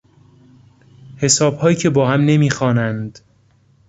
حسابهایی 1.17 1.75
که 1.75 1.89
باهم 1.89 2.21
نمیخوانند 2.21 3.19